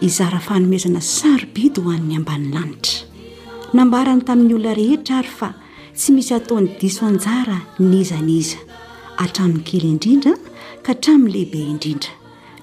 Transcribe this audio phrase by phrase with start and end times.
[0.00, 3.04] fizara fanomezana sarobidy hoan'ny ambany lanitra
[3.78, 5.48] nambarany tamin'ny olona rehetra ary fa
[6.02, 7.56] sy misy ataony diso anjara
[7.92, 8.58] nizaniza
[9.24, 10.34] atrano ny kely indrindra
[10.84, 12.12] ka htramin'ny lehibe indrindra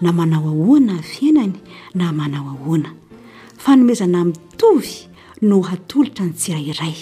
[0.03, 1.55] na manao ahoana fiainany
[2.01, 2.91] na manao ahoana
[3.65, 4.93] fanomezana mitovy
[5.49, 6.97] no hatolotra ny tsiray iray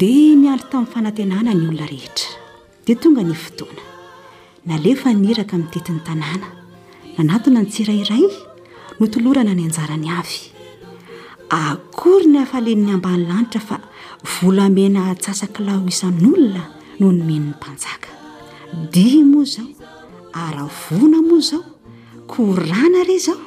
[0.00, 2.30] dia niadlo tamin'ny fanantenana ny olona rehetra
[2.86, 3.82] dia tonga ny fotoana
[4.66, 6.48] na lefa niraka mitetin'ny tanàna
[7.18, 8.26] nanatona ny tsiray iray
[9.00, 10.38] no tolorana ny anjarany avy
[11.62, 13.76] akoryna afahalen'ny amba ny lanitra fa
[14.38, 16.62] volamena tsasa kilao isan'n'olona
[16.98, 18.10] noho nomenyny mpanjaka
[18.92, 19.68] di moa zao
[20.44, 21.62] aravona moa izao
[22.32, 23.38] korana ri zao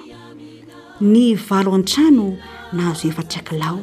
[1.12, 2.26] ny valo an-trano
[2.76, 3.80] nahazo efatra kilao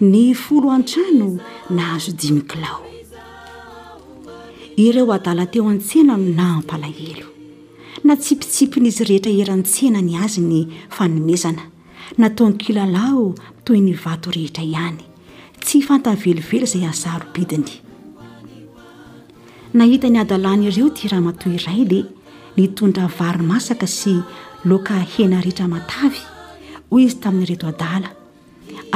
[0.00, 1.28] ny folo an-trano
[1.76, 2.80] nahazo dimy kilao
[4.84, 7.35] ireo adala teo an-tsenano na ampalahelo
[8.06, 10.60] natsipitsipiny izy rehetra eran'ntseanany azy ny
[10.96, 11.64] fanomezana
[12.22, 13.24] nataony kilalao
[13.66, 15.00] toy ny vato rehetra ihany
[15.64, 17.72] tsy fantany velively zay azarobidiny
[19.80, 22.06] nahita ny adalana ireo tia raha matohy ray lea
[22.60, 24.14] mitondra varymasaka sy
[24.70, 26.22] laoka hena ritra matavy
[26.92, 28.14] hoy izy tamin'nyreto adala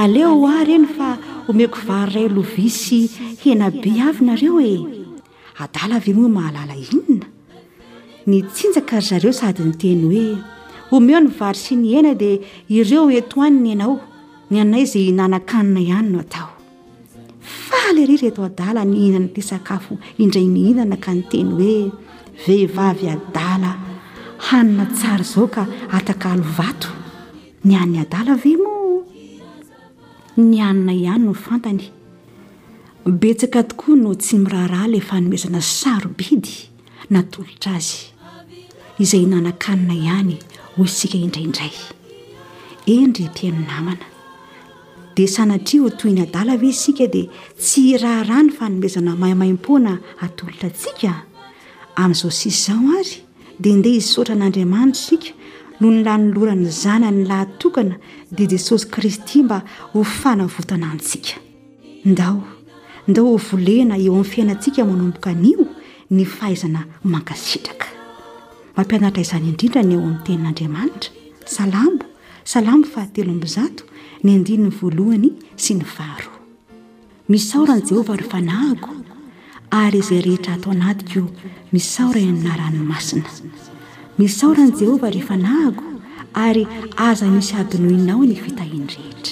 [0.04, 1.08] aleo ho ahy reny fa
[1.48, 3.00] homeko vary ray lovi sy
[3.42, 4.76] hena be avy nareo oe
[5.66, 7.19] adala avy m o mahalala inona
[8.26, 10.38] ny tsinjakay zareo sady nyteny hoe
[10.90, 14.00] omeo ny vary sy ny ena dia ireo ento oany ny ianao
[14.50, 16.50] ny anna izy nana-kanina ihany no atao
[17.40, 21.92] falery reto adala ny hinana ity sakafo indray ni hinana ka nyteny hoe
[22.46, 23.72] vehivavy adala
[24.50, 26.88] hanina tsara zao ka atakalo vato
[27.64, 29.02] ny any adala ve moa
[30.36, 31.88] ny anina ihany no fantany
[33.06, 36.69] betsaka tokoa no tsy miraharaha lay fa nomezana sarobidy
[37.10, 38.14] natolotra azy
[38.98, 40.36] izay nanakanina ihany
[40.76, 41.72] hoy sika indraindray
[42.86, 44.06] endry etreany namana
[45.16, 47.26] dia sanatria ho toy ny adala ve sika dia
[47.58, 49.92] tsy raha ra ny fanomezana mahaimaim-poana
[50.24, 51.12] atolotra antsika
[51.96, 53.12] amin'izao sisyzao azy
[53.62, 55.30] dia ndeha hizysaotra an'andriamanitra sika
[55.80, 57.94] noho ny lanylorany zana ny lahytokana
[58.30, 59.58] dia jesosy kristy mba
[59.92, 61.34] hofanavotana ntsika
[62.04, 62.42] ndao
[63.08, 65.66] ndao ho volena eo amin'ny fiainantsika manomboka anio
[66.14, 67.86] ny fahaizana mankasitraka
[68.76, 71.10] mampianatra izany indrindra ny eo amin'ny tenin'andriamanitra
[71.54, 72.04] salambo
[72.52, 73.82] salambo fahatelo ambizato
[74.24, 75.30] ny andininy voalohany
[75.64, 76.30] sy ny varo
[77.30, 78.90] misaoran'i jehova ryhefanahago
[79.82, 81.22] ary izay rehetra ato natiko
[81.72, 83.30] misaora iaminaran'ny masina
[84.18, 85.86] misaoran'i jehovah ryefa nahago
[86.46, 86.66] ary
[87.08, 89.28] aza misy abinoinao ny vitahiny rehetranna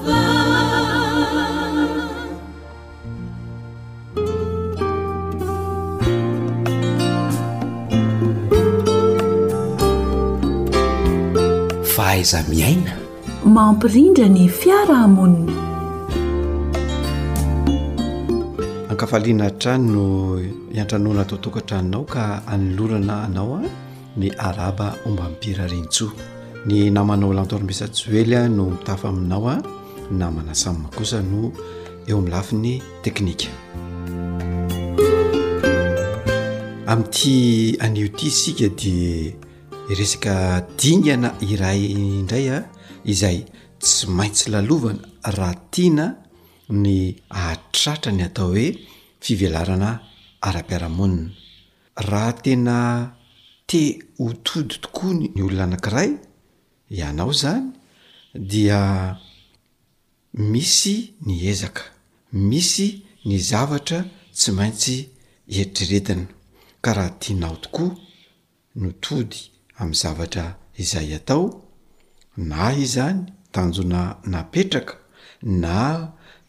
[11.95, 12.93] faaiza miaina
[13.45, 15.53] mampirindra ny fiarahamonina
[18.91, 20.07] ankafaliana trany no
[20.73, 23.63] hiantranona ataotokantrainao ka anilorana anao a
[24.21, 26.38] ny araba omba mipira rintsoa
[26.69, 29.57] ny namana o lantorim-misajelya no mitafa aminao a
[30.11, 31.51] namana samyakosa no
[32.09, 33.49] eo amin'ny lafi ny teknika
[36.93, 37.37] amin'ity
[37.81, 38.99] anio ity isika di
[39.97, 40.35] resaka
[40.81, 42.59] dingana iray indray a
[43.13, 43.39] izay
[43.83, 45.01] tsy maintsy lalovana
[45.39, 46.07] raha tiana
[46.85, 46.95] ny
[47.49, 48.67] atratra ny atao hoe
[49.25, 49.91] fivelarana
[50.41, 51.33] ara-piaramonina
[52.11, 52.77] raha tena
[53.69, 53.81] te
[54.21, 56.11] hotody tokoa ny olona anankiray
[56.91, 57.67] ianao zany
[58.35, 58.81] dia
[60.33, 61.83] misy ny ezaka
[62.33, 62.87] misy
[63.25, 64.01] ny zavatra
[64.37, 64.97] tsy maintsy
[65.57, 66.25] eritriretina
[66.83, 67.91] ka raha tianao tokoa
[68.81, 69.41] notody
[69.81, 70.45] am'y zavatra
[70.81, 71.47] izay atao
[72.49, 73.21] na i zany
[73.55, 74.01] tanjona
[74.33, 74.95] napetraka
[75.63, 75.77] na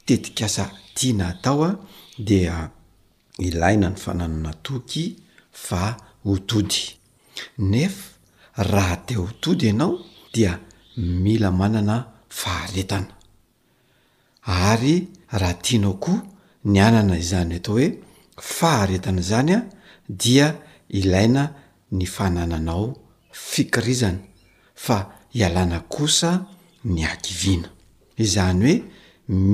[0.06, 0.66] tetikasa
[0.96, 1.72] tiana atao a
[2.28, 2.56] dia
[3.48, 5.04] ilaina ny fananana toky
[5.64, 5.84] fa
[6.26, 6.82] hotody
[7.72, 8.04] nefa
[8.72, 9.94] raha te hotody ianao
[10.46, 10.60] a
[10.98, 11.96] mila manana
[12.42, 13.12] faharetana
[14.46, 14.96] ary
[15.42, 16.22] raha tianaao koa
[16.72, 17.88] ny anana izany atao hoe
[18.58, 19.60] faharetana zany a
[20.22, 20.48] dia
[21.00, 21.44] ilaina
[21.98, 22.88] ny fanananao
[23.52, 24.20] fikirizana
[24.86, 24.98] fa
[25.36, 26.32] hialana kosa
[26.94, 27.70] ny ankivina
[28.26, 28.76] izany hoe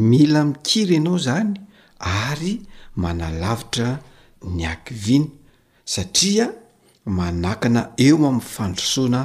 [0.10, 1.52] mila mikiry anao zany
[2.24, 2.54] ary
[3.02, 3.90] mana lavitra
[4.56, 5.30] ny anki vina
[5.94, 6.46] satria
[7.18, 9.22] manakana eo ami'y fandrosoana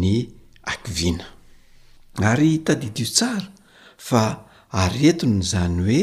[0.00, 0.10] ny
[0.64, 1.24] akvina
[2.30, 3.48] ary tadidio tsara
[4.08, 4.22] fa
[4.82, 6.02] aretony zany hoe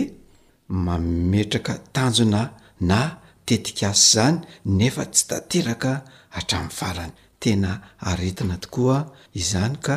[0.86, 2.42] mametraka tanjona
[2.90, 3.00] na
[3.46, 4.38] tetik asy zany
[4.80, 5.92] nefa tsy tateraka
[6.36, 7.72] hatrami'ny varany tena
[8.10, 8.98] aretina tokoa
[9.42, 9.96] izany ka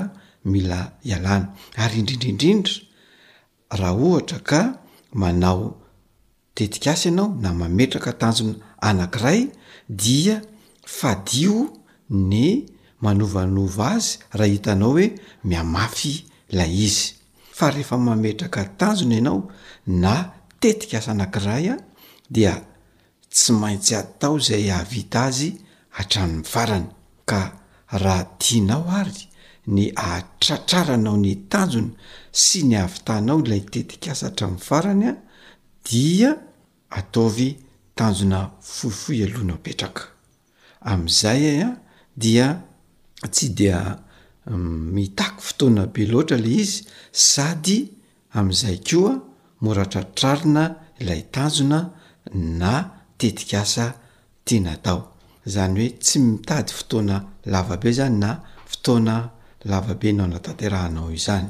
[0.53, 1.47] mila hialana
[1.83, 2.75] ary indrindrindrindra
[3.81, 4.61] raha ohatra ka
[5.21, 5.63] manao
[6.56, 8.55] tetik asy ianao na mametraka tanjona
[8.89, 9.41] anankiray
[10.03, 10.37] dia
[10.99, 11.56] fadio
[12.31, 12.47] ny
[13.00, 15.06] manovanova azy raha hitanao hoe
[15.44, 17.14] miamafy lay izy
[17.55, 19.50] fa rehefa mametraka tanjona ianao
[19.87, 20.31] na
[20.61, 21.76] tetika asa anankiray a
[22.31, 22.64] dia
[23.31, 25.50] tsy maintsy atao zay ahavita azy
[25.97, 26.87] hatramn'ny farany
[27.25, 27.41] ka
[27.91, 29.23] raha tianao ary
[29.67, 31.91] ny aatratrara anao ny tanjona
[32.32, 35.14] sy ny avytahnao ilay tetik asa hatramin'ny farany a
[35.88, 36.31] dia
[36.91, 37.49] ataovy
[37.99, 40.03] tanjona foifoy alohna petraka
[40.91, 41.69] amn'izay ay a
[42.17, 42.49] dia
[43.28, 43.99] tsy dia
[44.46, 47.76] hm, mitako fotoana be loatra le izy sady
[48.37, 49.12] amin'izay koa
[49.64, 50.64] moratrartrarina
[51.00, 51.78] ilay tanjona
[52.61, 52.72] na
[53.19, 53.84] tetik asa
[54.46, 55.00] tiana tao
[55.52, 57.17] zany hoe tsy mitady fotoana
[57.52, 58.31] lavabe zany na
[58.70, 59.14] fotoana
[59.70, 61.49] lavabe nao natanterahanao izany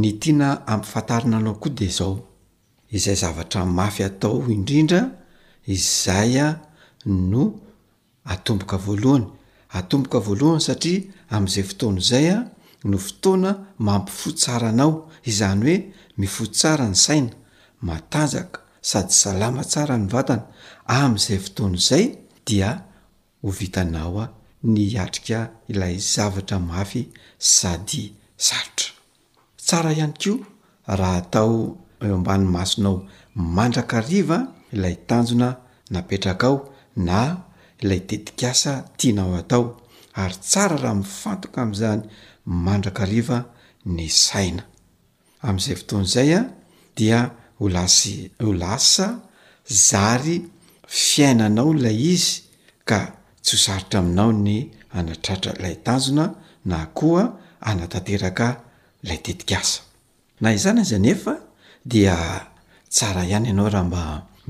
[0.00, 2.14] ny tiana ampifantarina anao koa de zao
[2.96, 5.02] izay zavatra mafy atao indrindra
[5.74, 6.46] izay a
[7.06, 7.42] no
[8.32, 9.26] atomboka voalohany
[9.78, 11.02] atomboka voalohany satria
[11.36, 12.38] amin'izay fotona izay a
[12.92, 13.50] no fotoana
[13.88, 14.92] mampifotsaranao
[15.30, 15.76] izany hoe
[16.20, 17.34] mifotsara ny saina
[17.88, 18.58] matanjaka
[18.90, 20.44] sady salama tsara ny vatana
[21.00, 22.04] ami'izay fotona izay
[22.46, 22.70] dia
[23.42, 24.26] ho vitanao a
[24.74, 25.38] ny atrika
[25.72, 27.02] ilay zavatra mafy
[27.56, 28.02] sady
[28.46, 28.92] sarotra
[29.66, 30.32] tsara ihany ko
[30.98, 31.54] raha atao
[32.06, 32.96] eo amban masonao
[33.56, 34.38] mandraka riva
[34.74, 35.48] ilay tanjona
[35.92, 36.56] napetraka ao
[37.08, 37.18] na
[37.82, 39.80] lay tetikasa tianao atao
[40.14, 42.02] ary tsara raha mifantoka am'izany
[42.64, 43.38] mandraka riva
[43.96, 44.62] ny saina
[45.48, 46.40] am'izay fotoan'izay a
[46.96, 47.18] dia
[47.64, 48.14] olasy
[48.46, 49.06] o lasa
[49.88, 50.36] zary
[51.06, 52.30] fiainanao lay izy
[52.88, 52.98] ka
[53.44, 54.56] tsy hosaritra aminao ny
[54.98, 56.24] anatratra lay tanzona
[56.70, 57.22] na koa
[57.70, 58.48] anatateraka
[59.08, 59.80] lay tetikasa
[60.42, 61.32] na izany aza nefa
[61.90, 62.14] dia
[62.94, 64.00] tsara ihany ianao raha mba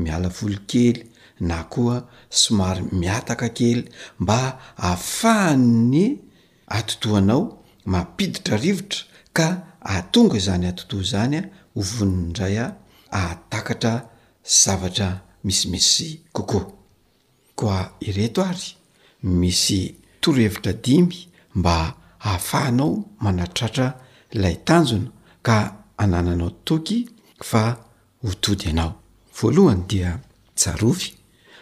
[0.02, 1.00] miala folo kely
[1.40, 3.80] na koa somary miataka kely
[4.22, 4.38] mba
[4.86, 6.04] ahafahan ny
[6.76, 7.44] atotohanao
[7.92, 8.98] mampiditra rivotra
[9.36, 9.46] ka
[9.94, 11.44] atonga izany atotoha zany a
[11.76, 12.66] hovonindray a
[13.20, 13.92] aatakatra
[14.62, 15.08] zavatra
[15.44, 16.66] misimisy kokoa
[17.58, 17.78] koa
[18.08, 18.68] ireto ary
[19.40, 19.80] misy
[20.20, 21.18] torohevitra dimy
[21.60, 21.74] mba
[22.26, 22.92] ahafahanao
[23.24, 23.86] manatratra
[24.34, 25.10] ilay tanjona
[25.46, 25.56] ka
[26.02, 26.98] anananao toky
[27.50, 27.62] fa
[28.24, 28.92] hotody anao
[29.38, 30.10] voalohany dia
[30.62, 31.19] jarovy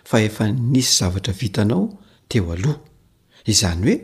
[0.09, 1.85] fa efa nisy zavatra vitanao
[2.29, 2.79] teo aloha
[3.53, 3.97] izany hoe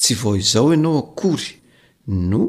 [0.00, 1.50] tsy vao izao ianao akory
[2.06, 2.40] no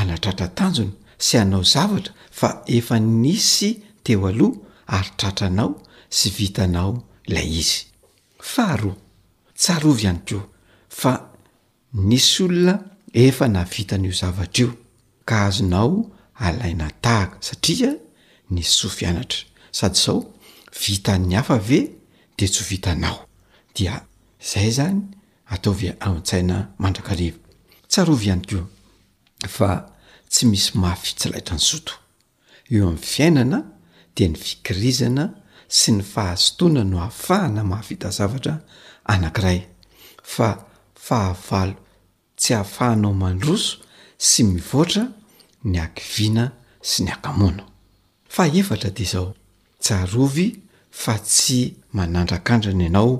[0.00, 0.92] anatratra tanjona
[1.24, 3.70] sy anao zavatra fa efa nisy
[4.04, 4.58] teo aloha
[4.96, 5.70] ary tratranao
[6.16, 6.92] sy vitanao
[7.28, 7.78] ilay izy
[8.52, 8.96] faharoa
[9.60, 10.42] tsarovy ihany koa
[11.00, 11.12] fa
[12.08, 12.74] nisy olona
[13.24, 14.68] efa na vita n'io zavatra io
[15.28, 15.96] ka azonao
[16.46, 17.92] alainatahaka satria
[18.54, 19.38] nisy sofi anatra
[19.78, 20.20] sady zao
[20.82, 21.80] vitany afave
[22.38, 23.18] de tsy ho vitanao
[23.74, 24.04] dia
[24.50, 25.00] zay zany
[25.54, 27.38] ataovy aan-tsaina mandrakarivo
[27.90, 28.64] tsarovy ihany koa
[29.56, 29.70] fa
[30.32, 31.94] tsy misy mahafitsilaitra ny zoto
[32.74, 33.58] eo amin'ny fiainana
[34.16, 35.24] dea ny fikirizana
[35.78, 38.54] sy ny fahasotoana no hafahana mahafita zavatra
[39.12, 39.58] anankiray
[40.32, 40.48] fa
[41.08, 41.74] fahavalo
[42.40, 43.72] tsy hahafahanao mandroso
[44.28, 45.04] sy mivoatra
[45.70, 46.44] ny akiviana
[46.90, 47.64] sy ny akamona
[48.34, 49.28] fa efatra de zao
[49.84, 50.46] tsarovy
[50.90, 53.18] fa tsy manandrak'andrana ianao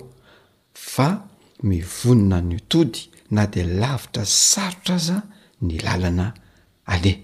[0.75, 1.23] fa
[1.63, 5.23] mivonona ny otody na de lavitra sarotra aza
[5.63, 6.33] ny lalana
[6.87, 7.19] aleh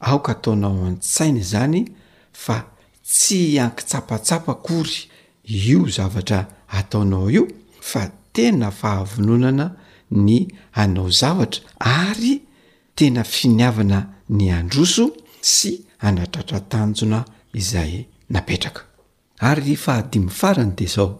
[0.00, 1.82] aoka ataonao an-tsaina zany
[2.32, 2.56] fa
[3.04, 4.98] tsy ankitsapatsapa kory
[5.46, 7.48] io zavatra ataonao io
[7.80, 9.66] fa tena fahavononana
[10.10, 12.42] ny anao zavatra ary
[12.94, 15.04] tena finiavana ny androso
[15.40, 18.87] sy anatratratanjona izay napetraka
[19.40, 21.18] ary fahadimy farana de zao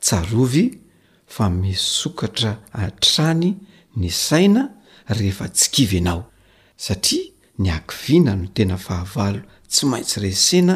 [0.00, 0.78] tsarovy
[1.26, 3.54] fa misokatra a-trany
[3.96, 4.62] ny saina
[5.18, 6.22] rehefa tsikivy anao
[6.84, 7.24] satria
[7.62, 9.40] ny ankiviana no tena fahavalo
[9.72, 10.74] tsy maintsy resena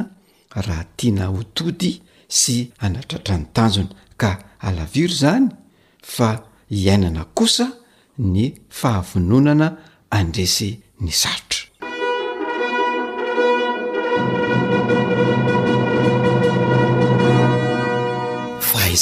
[0.67, 1.93] raha tiana hotody
[2.39, 2.57] sy
[2.87, 4.31] anatratra ny tanjona ka
[4.69, 5.47] alaviro zany
[6.15, 6.29] fa
[6.75, 7.67] hiainana kosa
[8.33, 8.43] ny
[8.79, 9.67] fahavononana
[10.19, 10.71] andresy
[11.05, 11.70] ny saotro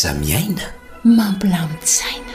[0.02, 0.62] za miaina
[1.04, 2.32] mampilamotizaina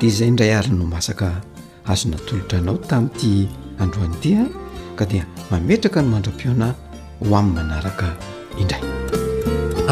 [0.00, 1.30] dia izay ndray ari no masaka
[1.92, 3.32] azonatolotra anao tami'ity
[3.82, 4.46] androany tia ah.
[4.96, 6.68] ka dia mametraka no mandram-piona
[7.20, 8.16] ho ami'ny manaraka
[8.60, 8.82] indray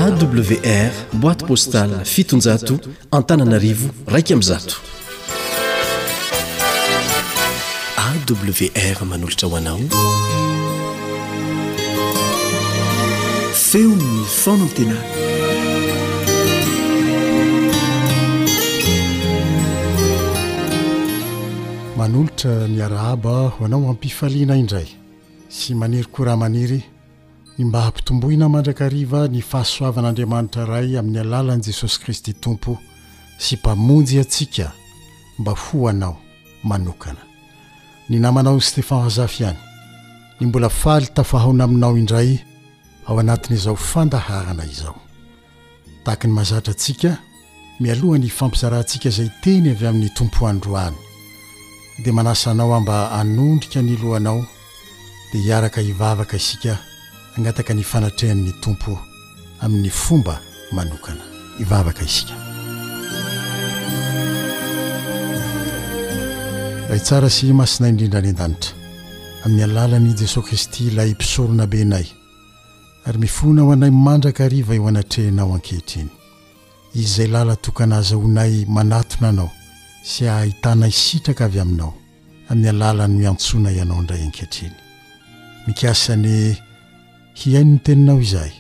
[0.02, 2.78] awr boite postal fitonjato
[3.10, 4.74] antananarivo raika ami'nzato
[8.08, 9.80] awr manolotra hoanao
[13.70, 14.98] feonny fona n tena
[21.98, 24.86] manolotra ny arahaba ho anao ampifaliana indray
[25.50, 26.82] sy maniry koramaniry
[27.58, 32.76] ny mbahampitomboina mandrakariva ny fahasoavan'andriamanitra ray amin'ny alalan'i jesosy kristy tompo
[33.38, 34.72] sy mpamonjy antsika
[35.38, 36.16] mba fo anao
[36.64, 37.18] manokana
[38.10, 39.58] ny namanao stefan azafy ihany
[40.40, 42.38] ny mbola faly tafahaona aminao indray
[43.06, 44.96] ao anatin'izao fandaharana izao
[46.04, 47.18] tahaka ny mazatra antsika
[47.80, 50.96] mialohany fampizarantsika izay teny avy amin'ny tompo androany
[51.98, 54.46] dia manasa nao amba hanondrika ny lohanao
[55.32, 56.78] dia hiaraka hivavaka isika
[57.36, 58.98] anataka ny fanatrehan'ny tompo
[59.60, 60.40] amin'ny fomba
[60.72, 61.20] manokana
[61.60, 62.34] ivavaka isika
[66.86, 68.74] iray tsara sy masinay indrindra any an-danitra
[69.44, 72.06] amin'ny alalany jesosy kristy ilay mpisorona benay
[73.06, 76.10] ary mifona ho anay mandraka riva eo anatrehnao ankehitriny
[76.94, 79.50] izy izay lala tokana aza honay manatona anao
[80.06, 81.92] sy hahitana isitraka avy aminao
[82.50, 84.74] amin'y alalano iantsona ianao indray ankehitriny
[85.66, 86.56] mikasany
[87.38, 88.52] hiaino ny teninao izahay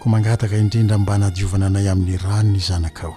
[0.00, 3.14] koa mangataka indrindra mbanadiovana anay amin'ny rano ny zanakao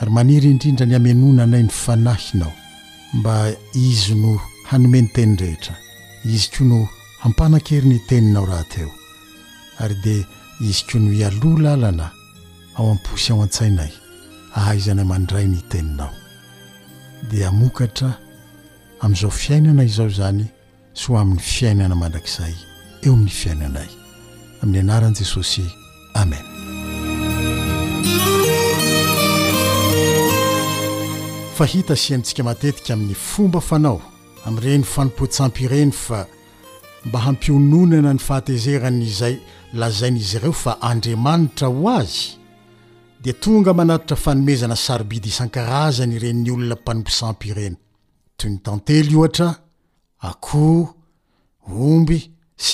[0.00, 2.52] ary maniry indrindra ny hamenonanay ny fanahinao
[3.14, 3.34] mba
[3.74, 4.40] izy no
[4.70, 5.74] hanomeny teny rehetra
[6.24, 6.80] izy koa no
[7.24, 8.90] hampanan-kery ny teninao rahateo
[9.82, 10.22] ary dia
[10.66, 12.10] izy koa no ialo lalana
[12.76, 13.90] ao am-posy ao an-tsainay
[14.56, 16.12] ahaizanay mandray ny teninao
[17.22, 18.14] dia amokatra
[19.00, 20.44] amin'izao fiainana izao izany
[20.96, 22.52] sy ho amin'ny fiainana mandakisay
[23.06, 23.88] eo amin'ny fiainanay
[24.62, 25.64] amin'ny anaran'i jesosy
[26.14, 26.44] amen
[31.56, 34.00] fa hita siantsika matetika amin'ny fomba fanao
[34.44, 36.26] amin'ireny fanompoatsampy reny fa
[37.04, 39.38] mba hampiononana ny fahatezerany izay
[39.74, 42.35] lazain'izy reo fa andriamanitra ho azy
[43.34, 47.76] tonaanatitra fanomezana sabidy ia-aazany rennyolona panomposampenayembsy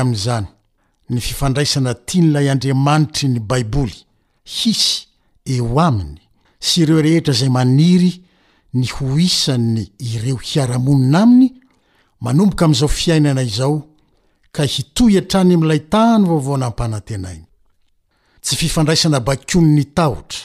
[0.00, 0.46] ami'zany
[1.10, 3.96] ny fifandraianatya n'lay andriamanitry ny baiboly
[4.56, 5.06] hisy
[5.54, 6.20] eo aminy
[6.68, 8.12] sy ireo rehetra zay maniry
[8.74, 11.50] ny ho isanny ireo hiaramonina aminy
[12.20, 13.82] manomboka amin'izao fiainana izao
[14.52, 17.44] ka hitoy atrany ami'ilay tany vaovao na am-panantenainy
[18.40, 20.40] tsy fifandraisana bakony ny tahotra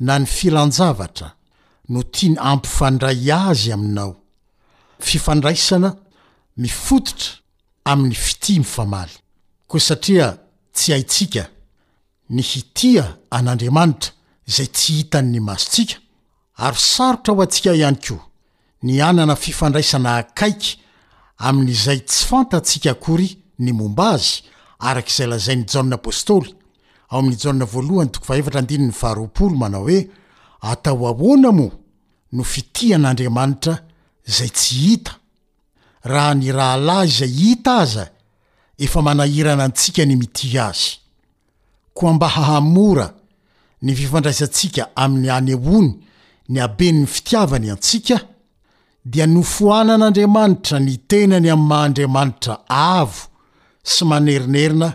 [0.00, 1.30] na ny filanjavatra
[1.88, 4.16] no tia ny ampifandray azy aminao
[5.00, 5.96] fifandraisana
[6.56, 7.32] mifototra
[7.84, 9.16] amin'ny fiti myfamaly
[9.68, 10.36] koa satria
[10.72, 11.48] tsy haintsika
[12.28, 14.12] ny hitia an'andriamanitra
[14.48, 16.03] izay tsy hitan' ny masotsika
[16.56, 18.26] ary sarotra ho antsika ihany koa
[18.82, 20.78] ny anana fifandraisana akaiky
[21.38, 24.34] amin'izay tsy fantatsika akory ny momba azy
[24.78, 25.98] arak'izay laza'ntaa
[29.86, 29.98] oe
[30.70, 31.66] atao ahona mo
[32.34, 33.74] no fitihan'andriamanitra
[34.36, 35.12] zay tsy hita
[36.12, 38.04] raha ny rahalahy izay ita aza
[38.84, 40.90] efa manahirana antsika ny mitih azy
[41.96, 43.06] koa mba hahamora
[43.82, 46.00] ny fifandraisantsika amin'ny anyony
[46.48, 48.18] ny aben'ny fitiavany antsika
[49.10, 53.26] dia nofoanan'andriamanitra ny tenany amin'ny mahaandriamanitra avo
[53.92, 54.90] sy manerinerina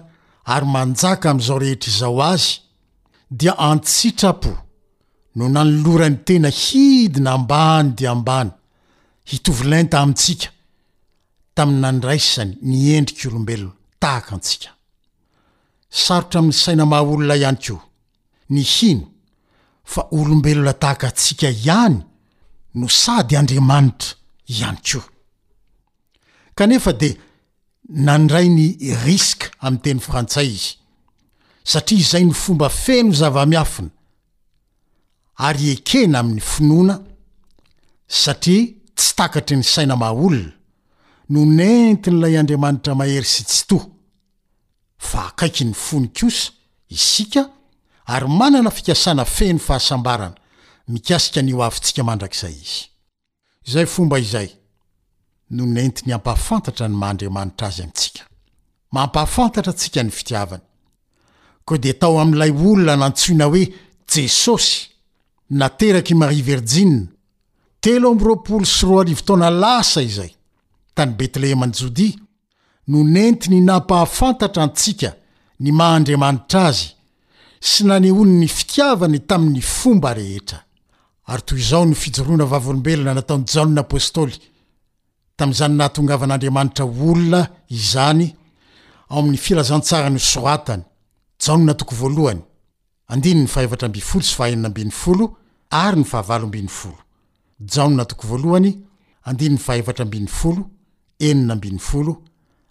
[0.53, 2.48] ary manjaka amin'izao rehetra izao azy
[3.39, 4.53] dia antsitrapo
[5.36, 8.51] no nanolorany tena hidina ambany dia ambany
[9.29, 10.50] hitovilenta amintsika
[11.56, 14.70] tamin'ny nandraisany ny endrik' olombelona tahaka antsika
[16.01, 17.75] sarotra amin'ny sainamaha olona ihany ko
[18.53, 19.09] ny hino
[19.93, 21.98] fa olombelona tahaka antsika ihany
[22.79, 24.10] no sady andriamanitra
[24.55, 25.05] ihany koa
[26.58, 27.10] kanefa de
[28.08, 28.65] nandray ny
[29.05, 30.69] riska amin'ny teny' frantsay izy
[31.72, 33.91] satria izay ny fomba feno zava-miafina
[35.48, 36.96] ary ekena amin'ny finoana
[38.24, 38.63] satria
[38.98, 40.51] tsy takatry ny saina mahaolona
[41.34, 43.86] no nenti n'ilay andriamanitra mahery sy tsy toa
[45.10, 46.46] fa akaiky ny fony kosa
[46.98, 47.41] isika
[48.10, 50.34] ary manana fikasana feny fahasambarana
[50.88, 52.80] mikasika ny o avintsika mandrak'izay izy
[53.68, 54.50] izay fomba izay
[55.50, 58.24] no nenti ny ampahafantatra ny mahandriamanitra azy amintsika
[58.96, 60.63] mampahafantatra atsika ny fitiavany
[61.66, 63.63] koa di tao amin'ilay olona nantsoina hoe
[64.13, 64.72] jesosy
[65.62, 67.04] nateraky marie verjiaa
[67.84, 70.32] telo mrl srtaona lasa izay
[70.96, 72.18] tany betlehemany jodia
[72.92, 75.10] no nenti ny nampahafantatra antsika
[75.63, 76.89] ny mahandriamanitra azy
[77.62, 80.62] sy nany ony ny fitiavany tamin'ny fomba rehetra
[81.28, 84.39] ary toy izao ny fijorona vavolombelona nataony jaonnyapôstôly
[85.38, 88.30] tamn'zany nahatongavan'andriamanitra olona izany
[89.10, 90.84] ao amin'ny filazantsara ny soatany
[91.44, 91.72] jaoaoo y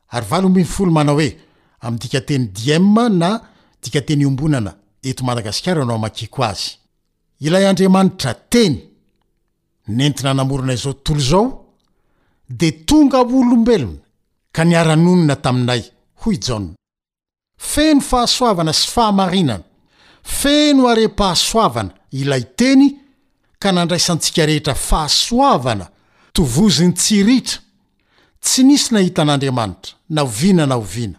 [0.09, 1.29] aryabiy folo mana hoe
[1.81, 3.29] amdika teny dim na
[3.81, 6.71] tika teny ombonana eto madagasikara eo anao amakiko azy
[7.41, 8.77] ilay andriamanitra teny
[9.89, 11.49] nentina namorona izao tontolo zao
[12.51, 13.99] de tonga aolombelona
[14.53, 15.83] ka niara-nonina taminay
[16.15, 16.61] hoy i jaa
[17.59, 19.65] feno fahasoavana sy fahamarinana
[20.23, 22.83] feno are-pahasoavana ilay teny
[23.59, 25.89] ka nandraisantsika rehetra fahasoavana
[26.33, 27.59] tovoziny tsiritra
[28.41, 31.19] tsy nisy nahitan'andriamanitra na ovina na oviana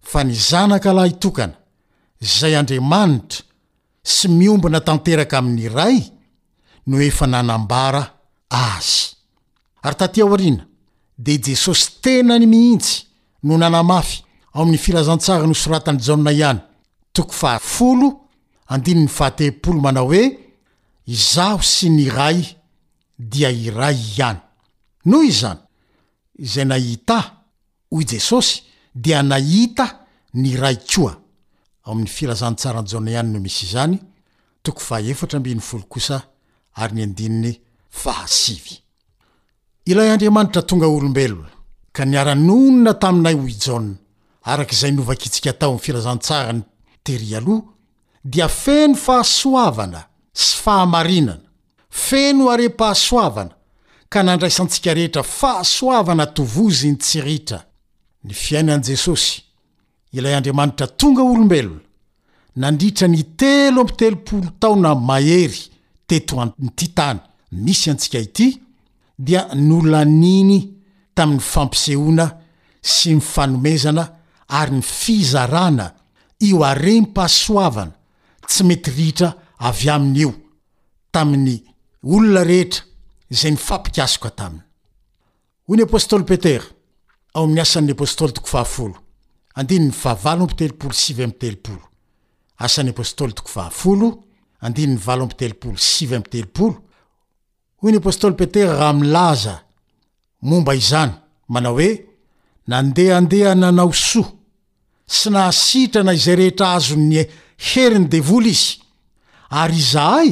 [0.00, 1.57] fa ny zanaka lah itokana
[2.22, 3.44] zay andriamanitra
[4.02, 6.02] sy miombana tanteraka amin'ny ray
[6.86, 8.02] no efa nanambara
[8.50, 9.14] azy
[9.82, 10.66] ary tatya o arina
[11.18, 13.02] de i jesosy tena ny mihintsy
[13.42, 16.60] no nanamafy ao amin'ny filazantsara no soratan'ny jaona ihany
[17.12, 17.62] to a
[19.82, 20.38] manao hoe
[21.06, 22.56] izaho sy ny ray
[23.18, 24.38] dia iray ihany
[25.04, 25.60] noho izany
[26.38, 27.34] izay nahita
[27.90, 28.62] hoy jesosy
[28.94, 30.00] dia nahita
[30.34, 31.20] ny ray oa
[31.88, 33.98] amin'ny filazantsarany j ihany no misy izany
[39.90, 41.48] ilay andriamanitra tonga olombelona
[41.92, 43.94] ka niara-nonona taminay ho ijaoa
[44.52, 46.62] arak' izay novakiitsika tao amny filazantsara ny
[47.04, 47.62] terỳ aloh
[48.24, 50.00] dia feno fahasoavana
[50.32, 51.46] sy fahamarinana
[51.90, 53.54] feno are-pahasoavana
[54.12, 57.60] ka nandraisantsika rehetra fahasoavana tovoziny tsiritra
[58.24, 59.47] ny fiaianjesosy
[60.12, 61.80] ilay andriamanitra tonga olombelona
[62.62, 65.60] nandritra ny telo ampitelopolo taona mahery
[66.08, 67.18] teto anyty tany
[67.64, 68.46] misy antsika ity
[69.26, 70.58] dia nolaniny
[71.16, 72.26] tamin'ny fampisehoana
[72.92, 74.04] sy myfanomezana
[74.58, 75.86] ary ny fizarana
[76.48, 77.94] io arem-pahsoavana
[78.48, 79.30] tsy mety rihitra
[79.68, 80.30] avy amin'io
[81.14, 81.56] tamin'ny
[82.14, 82.82] olona rehetra
[83.38, 84.64] zay ny fampikasoko taminy
[89.60, 89.92] andinyny
[90.24, 91.52] vavampteopolste
[92.64, 93.60] asan'ny apôstôly too
[93.96, 94.02] l
[94.62, 94.96] andinny
[96.30, 96.40] te
[97.82, 99.54] hoy ny apostôly petera raha milaza
[100.50, 101.12] momba izany
[101.54, 101.88] manao hoe
[102.70, 104.28] nandeandeha nanao soa
[105.18, 107.16] sy nahasitrana izay rehetra azo ny
[107.68, 108.76] heriny devoly izy
[109.62, 110.30] ary izahay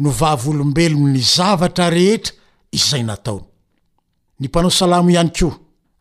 [0.00, 2.32] no vavolombelony ny zavatra rehetra
[2.78, 3.44] izay nataony
[4.40, 5.48] ny mpanao salamo ihany ko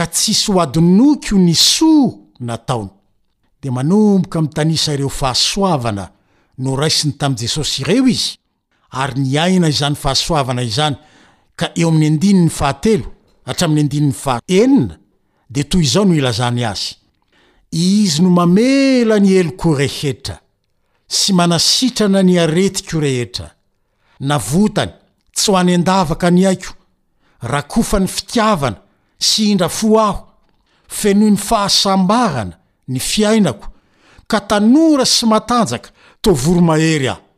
[0.00, 2.90] tsisy adinoko ny soa nataony
[3.60, 6.08] di manomboka mi'tanisa ireo fahasoavana
[6.58, 8.38] no raisiny tamin'i jesosy ireo izy
[8.90, 10.96] ary ny aina izany fahasoavana izany
[11.56, 12.48] ka eo amin'ny any
[13.46, 14.96] ahaa'yaha n
[15.50, 16.96] di toy izao no ilazany azy
[17.70, 20.40] izy no mamela ny eloko rehetra
[21.06, 23.52] sy manasitrana ny aretiko rehetra
[24.20, 24.92] navotany
[25.36, 26.72] tsy ho any n-davaka ny haiko
[27.44, 28.81] rakofany fitiavana
[29.22, 30.26] sy hindra fo aho
[30.88, 32.58] fenohy ny fahasambarana
[32.88, 33.68] ny fiainako
[34.26, 35.90] ka tanora sy matanjaka
[36.22, 37.30] tovoromahery asyo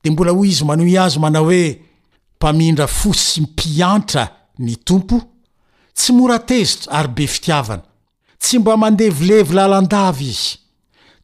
[0.00, 1.64] de mbola o izy manoy azy mana oe
[2.36, 5.16] mpamindra fo sy mpiantra ny tompo
[5.94, 7.82] tsy moratezitra ary be fitiavana
[8.38, 10.54] tsy mba mandevilevy lalandavy izy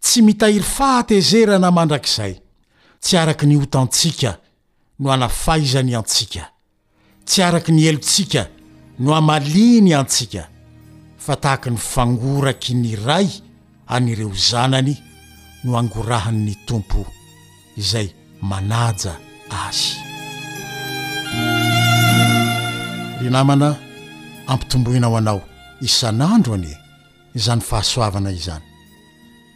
[0.04, 2.34] tsy mitahiry fahatezerana mandrakizay
[3.02, 4.30] tsy araky ny hotantsika
[4.98, 6.42] no anafaizany antsika
[7.28, 8.42] tsy araky ny elontsika
[9.04, 10.42] no hamaliny antsika
[11.24, 13.28] fa tahaka ny fangoraky ny ray
[13.94, 14.94] anireo zanany
[15.64, 17.00] no angorahan''ny tompo
[17.80, 18.08] izay
[18.48, 19.12] manaja
[19.66, 19.90] azy
[23.20, 23.68] ry namana
[24.46, 25.40] ampitomboinao anao
[25.88, 26.76] isan'andro anie
[27.38, 28.73] izany fahasoavana izany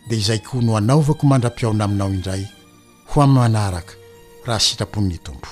[0.08, 2.44] dea izay koa no anaovako mandra-piona aminao indray
[3.10, 3.92] ho amy manaraka
[4.46, 5.48] raha sitrapony tompo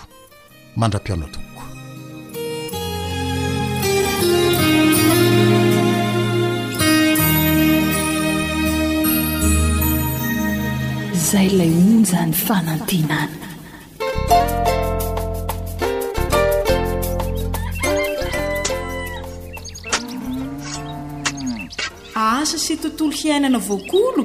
[0.77, 1.63] mandra-piaona tompoko
[11.19, 13.47] izay lay onjany fanantinana
[22.27, 24.23] asasy tontolo hiainana voakolo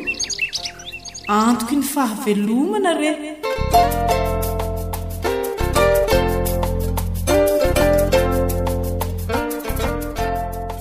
[1.40, 3.12] antoko ny fahavelomana re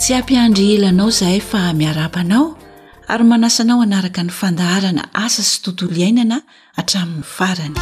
[0.00, 2.44] tsy ampiandry helanao zahay fa miarapanao
[3.12, 6.36] ary manasanao anaraka ny fandaharana asa sy tontolo iainana
[6.80, 7.76] atramin'ny farany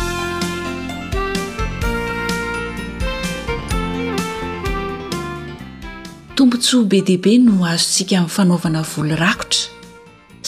[6.37, 9.63] tompontso be diabe no azontsika amin'ny fanaovana volo rakotra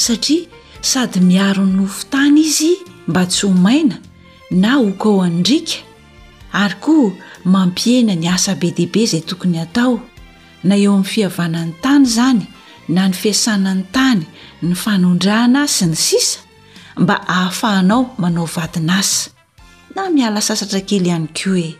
[0.04, 0.42] satria
[0.82, 2.76] sady miaro ny nofo tany izy
[3.08, 3.98] mba tsy homaina
[4.50, 5.76] na ok ao andrika
[6.52, 7.12] ary koa
[7.44, 10.00] mampiena ny asa be dehibe izay tokony atao
[10.64, 12.46] na eo amin'ny fiavanany tany izany
[12.88, 14.24] na ny fiasana ny tany
[14.62, 16.38] ny fanondrahana sy ny sisa
[16.96, 19.30] mba ahafahanao manao vadina asa
[19.94, 21.76] na miala sasatrakely ihany koa e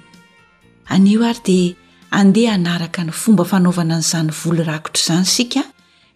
[0.93, 1.75] anio ary dia
[2.11, 5.63] andeha hanaraka ny fomba fanaovana ny izany volo rakotra izany sika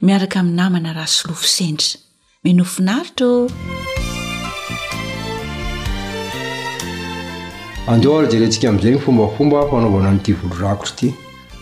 [0.03, 2.04] miaraka ami'ny namana raha solofo sendra
[2.49, 3.49] mnofinaitroandeo
[8.21, 11.09] aryjerentsika amn'zayny fombafomba fanaovana nyity volorakotra ity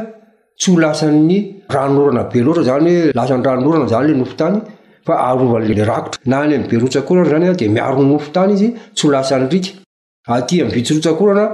[0.68, 4.62] y ho lasany ranorana be loatra zany hoe lasan'ny ranorana zany la nofo tany
[5.06, 8.70] fa arovan' le rakotra na any am be rotsakorana zany de miarony nofo tany izy
[8.96, 9.72] tsyho lasa ny rika
[10.28, 11.46] aty mvitsorotsakorana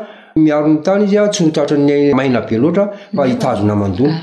[0.43, 3.29] miarony tany izy a tsy hotatrany maina be loatra fa mm-hmm.
[3.31, 4.13] hitazona mandony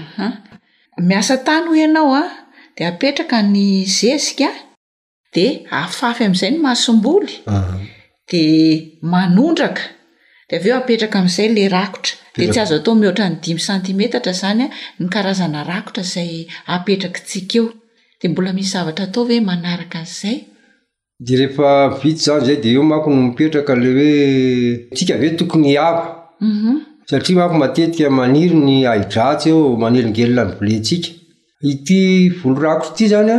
[1.08, 2.24] miasa tany hoy ianao a
[2.76, 4.48] dia apetraka ny zezika
[5.34, 7.30] di ahafafy amn'izay ny masomboly
[8.30, 8.42] di
[9.12, 9.82] manondraka
[10.48, 14.66] de av eo apetraka amin'izay la rakotra sy azo atao mihoatra ny dimy santimetatra izanya
[15.00, 17.66] ny karazana rakotra izay apetraka tsika eo
[18.20, 20.36] dia mbola misy zavatra atao oe manaraka zay
[21.18, 25.74] dia rehefa vito zany zay dia eo mako no mipetraka la oe tsika ave tokony
[25.76, 26.06] hava
[26.40, 26.78] mhm.
[27.06, 31.08] satria mako matetika maniry ny aidratsy eo manelingelona ny volentsika
[31.72, 32.00] ity
[32.38, 33.36] volo rakotra ity zanya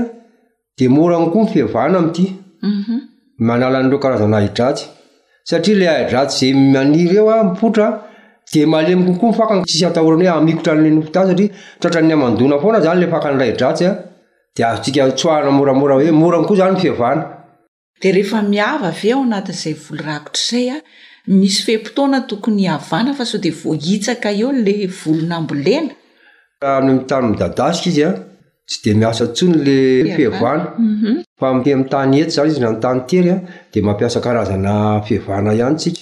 [0.78, 2.26] de morany koa ny fihavana ami'ity
[2.62, 2.98] mhm.
[3.48, 4.86] manala an'ireo karazana haidratsy
[5.50, 7.88] satria ilay aidratsy zay maniry eo aiotra
[8.60, 11.48] de malemikokoa mifaka sisy atahorany hoe amikotra n'la nofitany satria
[11.82, 13.92] tratra n'ny amandona foana zany le faka n'ilaydratsy a
[14.56, 20.70] di aotsika tsoahanamoramora hoe morany koa zany fihavanaa aveanatzay volo raotrzay
[21.40, 23.00] misy fehmpotoana tokonyaaa fa
[23.32, 28.10] sao di vohitska eo la volonambolenahitanymidadasika izy a
[28.70, 29.78] tsy de miasa tsony le
[30.16, 31.14] fihavana mhm.
[31.40, 31.62] fa m'
[31.92, 33.36] tany et zany izy na tany terya
[33.72, 34.74] di mampiasakarazana
[35.08, 36.02] fihavana ihanysika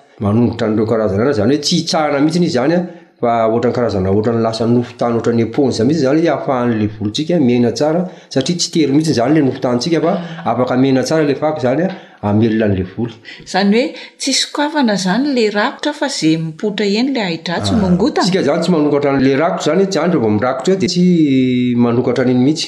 [0.19, 2.79] manongotra n'ireo karazana ana zany hoe tsy hitsahana mihitsiny izy zanya
[3.21, 8.01] fa ohatranykarazana ohatra ny lasa nofotany oatra ny eponza mihitsy zanyhoe afahan'le volotsika mana tsara
[8.35, 10.13] satria tsy tery mihitsiny zany la nofotantsika fa
[10.53, 11.87] afaka mena tsara le fako zanya
[12.29, 13.13] amelona n'le volo
[13.53, 13.85] zany hoe
[14.21, 18.71] tsi sokoavana zany la rakotra fa zay mipotra eny la aidratsy ah, mangotaia zany tsy
[18.77, 21.05] manogatra la rakotra zany tsy anyrevao mirakotra di tsy
[21.85, 22.67] manokatra n'iny mitsy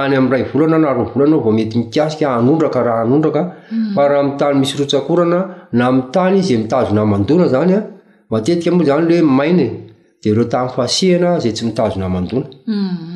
[0.00, 1.04] ay amra volana nao
[1.46, 3.42] vamety miasia aodrakarahaaodraka
[3.94, 5.40] fa raha itany misy rotsakorana
[5.78, 7.78] na mi tany zay mitazona mandona zanya
[8.32, 9.70] matetika oa zanyl maina e.
[10.22, 13.15] dreo tay fasehana zay tsy mitazona mandona mhm.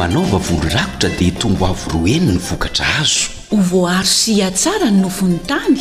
[0.00, 3.22] manaova volo rakotra dia tombo avy roeni ny vokatra azo
[3.56, 5.80] ovastaa ny nofon'ny tany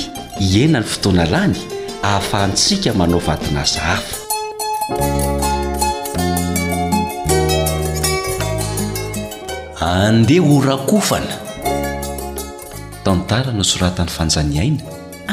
[0.49, 1.57] iena ny fotoana lany
[2.07, 4.13] ahafahantsika manao va dina za hafa
[9.85, 11.35] andeha horakofana
[13.05, 14.81] tantaranao soratan'ny fanjaniaina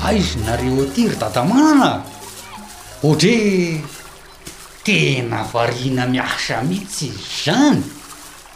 [0.07, 1.89] aizinareo aty ry tatamana
[3.09, 3.37] ohatre
[4.83, 7.81] tena varina miasa mihitsy iz zany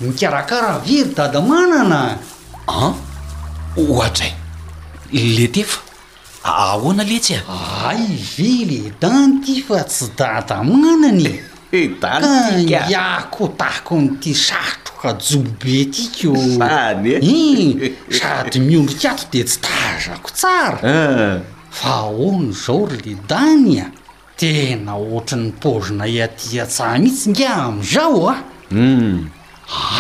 [0.02, 2.18] mikarakaraha very dada manana
[2.68, 2.94] a ah,
[3.78, 4.28] ohatra
[5.12, 5.80] e le tyfa
[6.44, 7.58] ahoana letsy a
[7.90, 8.08] ai
[8.38, 11.30] ve le dany ty fa tsy dada manany
[11.80, 12.18] e ka
[12.90, 17.22] iako tako n'ty satro kajobo be tiko i sady eh?
[18.22, 21.38] eh, miondro kato de tsy tazako tsara ah.
[21.70, 23.88] fa aony zao ry le dany a
[24.38, 28.40] tena oatra ny pozyna yatyatsah mihitsy nga am'izao a ah.
[28.72, 29.16] um hmm.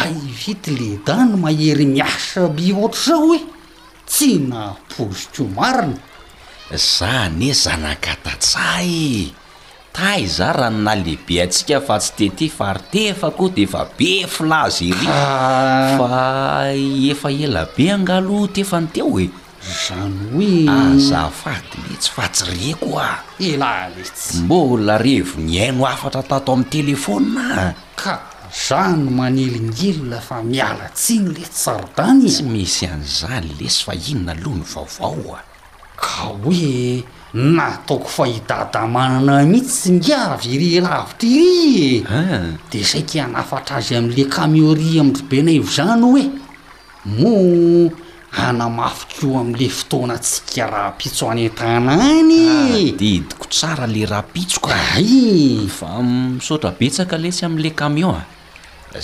[0.03, 3.45] ay vety le dano mahery miasa be oatra zao hoe eh.
[4.07, 5.99] tsy napozo ko marina
[6.97, 8.91] za ne zanakatatsay
[9.95, 15.95] tay za raha nonalehibe atsika fa tsy tety faritefako de efa be folazy iri ah.
[15.95, 16.19] fa
[17.11, 19.29] efa ela be angalo tefan'teo e eh.
[19.67, 23.09] zany hoeazafaty letsy fatsy reko a
[23.49, 28.21] elahy letsy mbola revo niaino afatra tatao ami'y telefôna ka
[28.53, 34.65] zano manelingelona fa mialatsiny le tsy sarodany tsy misy an'izany lesy fa inona aloha ny
[34.99, 35.41] vaovao a
[35.97, 37.03] ka hoe
[37.33, 44.23] nataoko fa hidada manana mihitsysy ngiavy iry lavitra iry e de saiky anafatra azy amle
[44.29, 46.23] camiori amrobena ivo zano hoe
[47.05, 47.33] mo
[48.35, 55.67] anamafoko amle fotoanatsika raha pitso any tanany ah, de diko tsara le raha pitsoka a
[55.79, 58.21] fa misaota betsaka letsy amle kameo a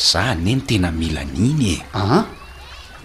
[0.10, 2.26] zan e no tena milan'iny ea ah?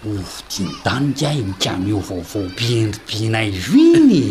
[0.09, 4.21] odindanikahikamio vaovao biandribina izo iny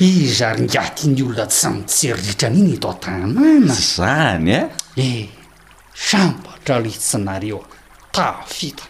[0.10, 4.60] izy ary ngaky ny olona tsy mitseriritran' iny eto a-tananazany a
[4.98, 5.08] e?
[5.08, 5.26] eh
[6.08, 7.60] sambatra leitsinareo
[8.14, 8.84] tafita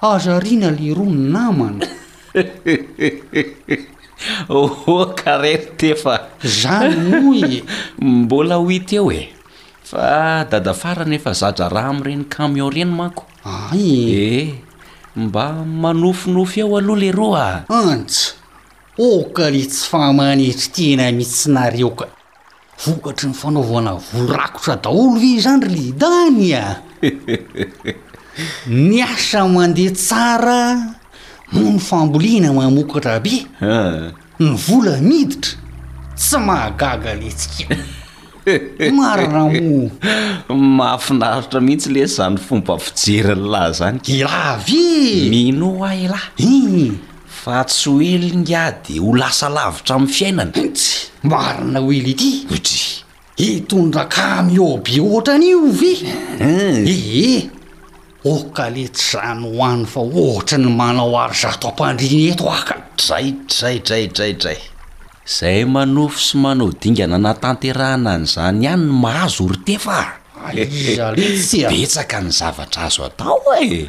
[0.00, 1.86] azariana leroa nnamana
[4.48, 7.64] ôka oh, oh, reno tefa zany no e
[8.00, 9.28] mbola hoit eo e
[9.84, 13.88] fa dadafara nefa zadra raha ami'ireni camion reny mako ae
[14.36, 14.48] eh
[15.16, 18.34] mba manofinofy aho aloha lero a antso
[18.98, 22.06] oka le tsy famaneitry tena mihitsynareoka
[22.84, 26.64] vokatry ny fanaovana volorakotra daholo i zanydry le dany a
[28.66, 30.60] ny asa mandeha tsara
[31.54, 33.46] mono famboliana mamokatra be
[34.38, 35.58] ny vola miditra
[36.16, 37.74] tsy mahagaga letsika
[38.96, 39.90] marina moo
[40.78, 46.86] mahafinaritra mihitsy le zany fomba fijerynylahy zany ila ve mino a elahy e
[47.42, 50.90] fa tsy hoelonga dy ho lasalavitra amin'ny fiainanytsy
[51.30, 52.32] marina hoely ity
[52.66, 52.68] t
[53.42, 57.06] hitondrakamio be oatranyo vy eheh eh,
[57.36, 57.59] eh.
[58.24, 64.60] oka lety zany hoany fa ohatra ny manao ary zato ampandriny eto aka draydraidraidraidray
[65.24, 69.98] zay manofo sy manao dingana na tanterahana any zany hanyny mahazo rytefa
[70.44, 73.88] aiza lesyabetsaka ny zavatra azo atao ee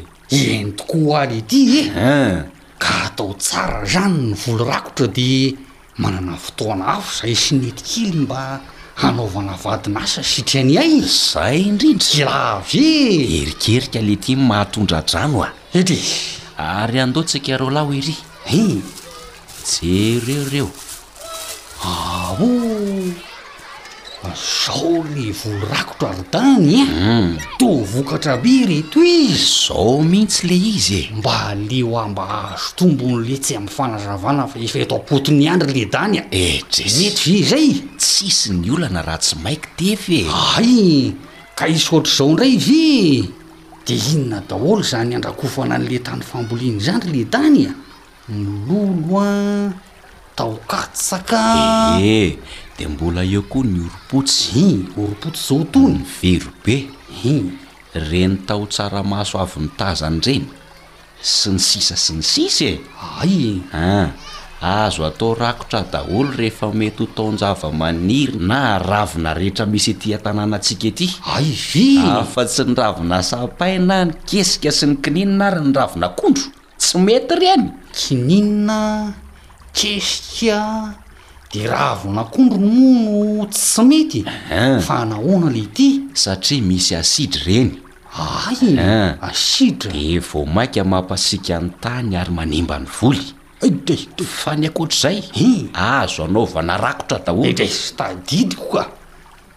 [0.60, 1.92] entokoa aly ity e eh?
[2.00, 2.46] a
[2.82, 5.52] ka atao tsara zany ny volo rakotra di
[6.00, 8.60] manana fotoana hafo zay sy netykily mba
[8.96, 15.96] anaovana vadinasa sitriania zay indrindra la ve erikerika le tyy mahatondra drano a ety
[16.58, 18.16] ary andotsakaareo laho iryi
[19.68, 20.68] jereo reo
[21.84, 22.46] o
[24.30, 26.86] zao le volorakotra ary dany a eh?
[26.86, 27.38] mm.
[27.58, 32.70] to vokatra be re toy izy zao mihitsy le izy e mba aleho amba azo
[32.76, 37.68] tombon'le tsy am'y fanazavana fa efaeto apotony andry le dany ae eh, mety vy zay
[37.98, 41.12] tsisy ny olana raha tsy maiky tefy e ay
[41.58, 43.26] ka isotra zao ndray vy
[43.86, 47.72] de inona daholo zany andrakofo ana an'le tany famboliny zandry le dany a
[48.30, 49.28] no lolo a
[50.36, 52.38] taokatsakaeh eh.
[52.88, 56.76] mbola eo koa ny oripotsy i oropotsy zao tony verobe
[57.22, 57.54] hin
[57.94, 60.44] reny taotsara maso avy nitaza ndreny
[61.22, 62.80] sy ny sisa sy ny sisa e
[63.20, 64.10] ay a
[64.62, 71.48] azo atao rakotra daholo rehefa mety ho taonjava-maniry na ravina rehetra misy tiatanànantsika ety ay
[71.72, 76.44] vy afa tsy ny ravina sapaina ny kesika sy ny kininna ry ny ravina kondro
[76.78, 77.64] tsy mety reny
[77.94, 79.12] kinina
[79.74, 81.01] kesika
[81.52, 84.78] de raha vo nakondro noono tsy mety eh.
[84.86, 85.88] fa nahoana le ity
[86.22, 87.70] satria misy asidry reny
[88.24, 89.10] ay eh.
[89.30, 93.24] asidra de vo mainka mampasika ny tany ary manimba ny voly
[93.68, 93.96] ida
[94.40, 95.62] fa ny akotr' zay i eh.
[95.76, 98.82] azo anaovanarakotra dahotr s tadidikoka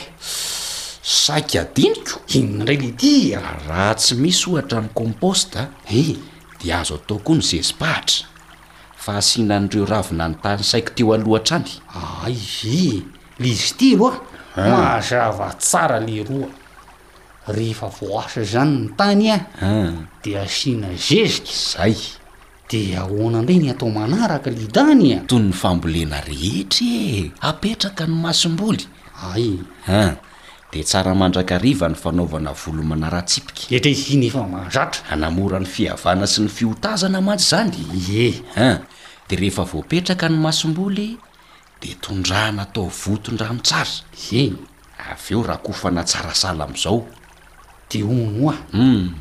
[1.02, 3.32] saika adiniko inra la ity
[3.68, 6.02] raha tsy misy ohatra ny compostea e
[6.62, 8.26] de azo ataokoa ny zezipahatra
[9.04, 11.72] fa asiana an'ireo ravina ny tany saiko teo alohatra any
[12.24, 12.84] ai zy
[13.42, 14.12] lizy ti loa
[14.56, 16.48] mahazava tsara leroa
[17.54, 19.72] rehefa voasa zany ny tany aha
[20.22, 21.96] de asiana zezika zay
[22.70, 28.14] de ahoana anire ny atao manaraka lidany a tony ny fambolena rehetra e apetraka no
[28.26, 28.82] masim-boly
[29.32, 29.54] ay
[29.88, 30.14] ah
[30.72, 36.48] de tsara mandrakariva ny fanaovana volo manaratsipika etre hiny efamanzatra anamora ny fihavana sy ny
[36.52, 37.80] fiotazana mantsy zany
[38.12, 38.68] eh a
[39.28, 41.16] de rehefa voapetraka ny masomboly
[41.80, 44.52] de tondrana atao voton-dramitsara e
[45.12, 47.06] avy eo raha kofa na tsarasala am'izao
[47.90, 49.14] de ono oa um hmm.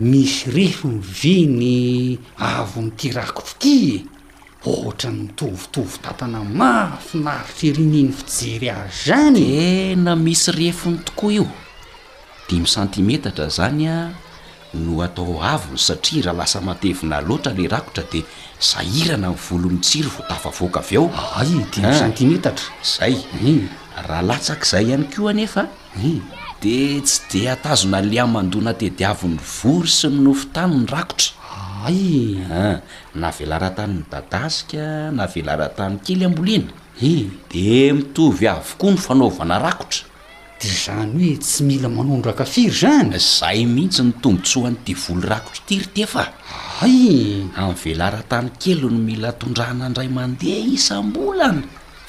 [0.00, 4.06] misy refo ny viny avony tirakotro ty
[4.66, 9.40] ohatra ny mitovitovy tatana mafy maro firininy fijery azy zany
[9.92, 11.46] ena misy refiny tokoa io
[12.48, 14.10] dimy santimetatra zany a
[14.74, 18.24] no atao avony satria raha lasa matevina loatra la rakotra de
[18.60, 21.98] zairana n volomitsiry voatafavoaka av eo ay dimy ah.
[22.00, 23.14] santimetatra zay
[24.08, 25.68] raha latsak' izay ihany ko anefa
[26.62, 31.30] de tsy de atazona lia mandoana tediavin'ny vory sy minofi tany ny rakotra
[31.86, 32.00] ay
[32.48, 32.76] a ah.
[33.14, 36.70] navelarantany nidadasika na velarantany kely ambolena
[37.10, 40.04] e de mitovy avokoa ny fanaovana rakotra
[40.60, 45.62] de zany hoe tsy mila manondraka firy zany zay mihitsy ny tombonts hoan'nyti volo rakotra
[45.68, 46.24] tirity efa
[46.86, 46.96] ay
[47.60, 51.62] amn'y velara-tany kely no mila tondrana ndray mandeha isambolana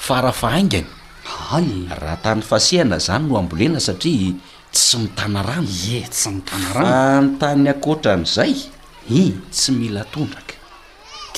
[0.04, 0.88] faraha fa aingany
[1.58, 1.68] ay
[2.02, 4.32] raha tany fasiana zany no ambolena satria
[4.74, 8.54] tsy mitanarano etsymitarf ny tany akotran'izay
[9.52, 10.55] tsy mila tondraka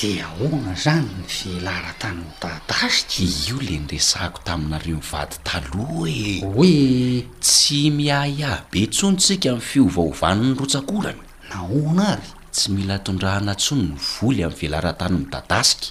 [0.00, 6.34] de ahona zany ny velara tany ny dadasika io la nresako taminareo mivady taloha e
[6.42, 14.42] hoe tsy miayahbe tsontsika amy fiovahovan'ny rotsakorana naona ary tsy mila tondrahana ntsony ny voly
[14.46, 15.90] ami'ny velarantany nydadasika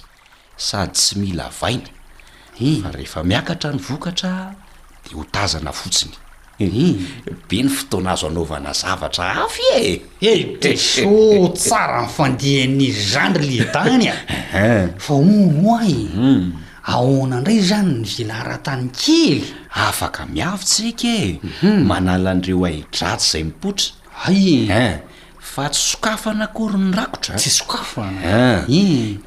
[0.68, 1.90] sady tsy mila vaina
[2.56, 2.80] fa eh!
[2.96, 4.32] rehefa miakatra ny vokatra
[5.04, 6.14] de ho tazana fotsiny
[6.58, 9.82] ebe ny fotoana azo anaovana zavatra afy e
[10.20, 12.94] e deso tsara nyfandehan' hmm.
[13.10, 14.16] zandry letany a
[14.98, 16.02] fa ono a y
[16.90, 21.86] ahona ndray zany ny velaraha-tany kely afaka miafytsika e mhm.
[21.88, 23.92] manala andireo ay dratsy zay mipotra
[24.26, 24.98] a
[25.38, 27.38] fa tsy sokafana kory ny rakotraa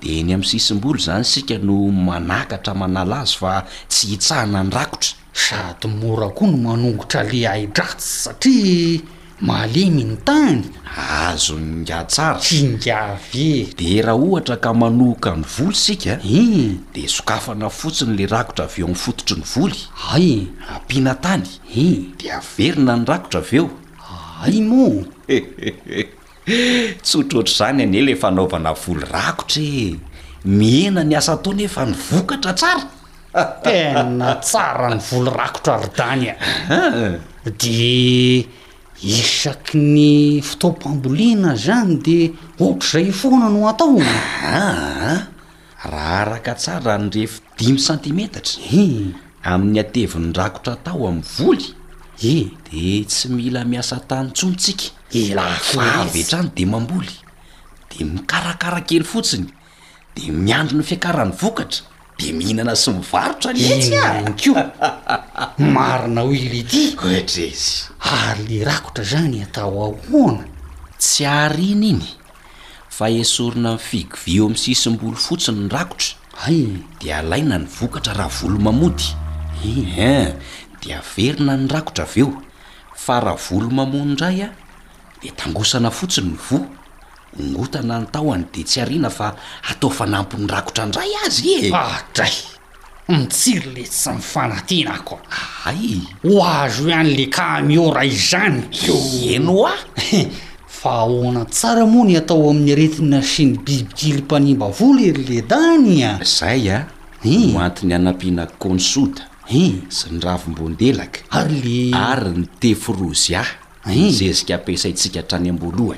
[0.04, 5.88] de ny amn'y sisim-bolo zany sika no manakatra manala azy fa tsy hitsahana nyrakotra sady
[5.88, 9.02] mora koa no manongotra le ai-dratsy satria
[9.40, 10.64] maalemi ny tany
[10.96, 16.76] azo nynga tsara fingavye de raha ohatra ka manoka ny voly sika e eh.
[16.94, 19.78] de sokafana fotsiny la rakotra avy eo amin' fototry ny voly
[20.14, 21.44] ae ampiana tany
[21.76, 21.96] e eh.
[22.20, 23.70] di averina ny rakotra avy eo
[24.44, 25.06] ai mo
[27.08, 30.00] tsotrotra zany any e le fanaovana voly rakotra e
[30.44, 32.84] mihena ny asa ataonyefa ny vokatra tsara
[33.34, 36.34] tena tsaranny volo rakotra arydany a
[37.60, 38.46] de
[39.02, 42.30] isaky ny fitopamboliana zany de
[42.60, 44.04] otra zay fona no ataoa
[44.44, 45.24] ah,
[45.92, 49.14] raha araka tsara nyrefo dimy centimetatra eh.
[49.52, 51.66] amin'ny atevin'ny rakotra atao aminy voly
[52.36, 57.14] eh de tsy mila miasa tany tsonotsikavehtrany de mamboly
[57.92, 59.48] de mikarakarakely fotsiny
[60.16, 61.91] de miandro ny fiakarahany vokatra
[62.30, 64.54] mihinana sy mivarotra nny ko
[65.76, 70.44] marina hoileti oetrizy ary ne rakotra zayny atao aohoana
[71.02, 72.06] tsy ary iny iny
[72.98, 76.50] fa esorina ni figvio ami'ny sisim-bolo fotsiny nyrakotraa
[77.02, 79.08] de alaina ny vokatra raha volomamody
[79.98, 80.36] en
[80.84, 82.30] de averina ny rakotra aveo
[83.06, 84.54] fa raha volo mamonindray a
[85.24, 86.66] de tangosana fotsiny ny voa
[87.40, 89.36] gngotana nytahoany de tsy arina fa
[89.72, 91.72] atao fanamponyrakotra ndray azy e.
[91.74, 92.34] adray
[93.10, 95.20] mitsiry lesy mifanatina koa
[95.66, 98.64] aay hoazo o ihany le ka miora izany
[98.94, 98.98] o
[99.34, 99.72] enoa
[100.82, 106.70] fa ahona tsara moany atao amin'ny aretinasiny bibikily mpanimba volo ery le dany a zay
[106.70, 106.88] a
[107.24, 111.62] i antiny anampianak consota en sy nravimbondelaka ary
[111.92, 113.61] le ary nytefrozya ah!
[113.88, 115.98] zezika ampiasantsika hatrany amboalohany